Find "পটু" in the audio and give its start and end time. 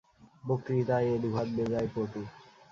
1.95-2.21